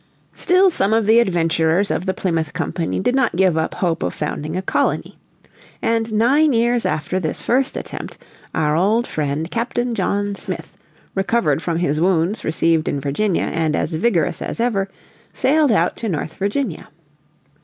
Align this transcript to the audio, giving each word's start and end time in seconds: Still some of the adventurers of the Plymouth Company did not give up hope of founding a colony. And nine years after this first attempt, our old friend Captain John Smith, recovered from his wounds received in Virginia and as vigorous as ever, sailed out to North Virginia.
Still 0.33 0.71
some 0.71 0.93
of 0.95 1.05
the 1.05 1.19
adventurers 1.19 1.91
of 1.91 2.07
the 2.07 2.13
Plymouth 2.15 2.53
Company 2.53 2.99
did 2.99 3.13
not 3.13 3.35
give 3.35 3.55
up 3.55 3.75
hope 3.75 4.01
of 4.01 4.15
founding 4.15 4.55
a 4.57 4.61
colony. 4.63 5.19
And 5.79 6.11
nine 6.11 6.53
years 6.53 6.87
after 6.87 7.19
this 7.19 7.43
first 7.43 7.77
attempt, 7.77 8.17
our 8.55 8.75
old 8.75 9.05
friend 9.05 9.51
Captain 9.51 9.93
John 9.93 10.33
Smith, 10.33 10.75
recovered 11.13 11.61
from 11.61 11.77
his 11.77 12.01
wounds 12.01 12.43
received 12.43 12.87
in 12.87 12.99
Virginia 12.99 13.43
and 13.43 13.75
as 13.75 13.93
vigorous 13.93 14.41
as 14.41 14.59
ever, 14.59 14.89
sailed 15.33 15.71
out 15.71 15.97
to 15.97 16.09
North 16.09 16.33
Virginia. 16.33 16.87